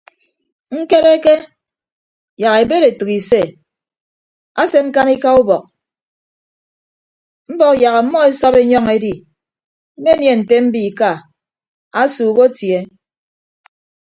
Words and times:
Ñkereke 0.77 1.33
yak 2.41 2.55
ibed 2.63 2.83
etәk 2.89 3.09
ise 3.19 3.41
ase 4.61 4.77
ñkanika 4.87 5.29
ubọk 5.41 5.63
mbọk 7.51 7.73
yak 7.81 7.95
ọmmọ 8.01 8.17
esọp 8.29 8.55
enyọñ 8.61 8.85
edi 8.95 9.13
mmenie 9.97 10.31
nte 10.39 10.55
mbiika 10.65 11.09
asuuk 12.01 12.37
atie. 12.45 12.79